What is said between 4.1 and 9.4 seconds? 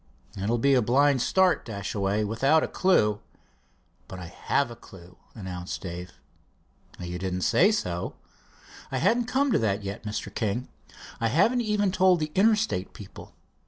I have a clew," announced Dave. "You didn't say so." "I hadn't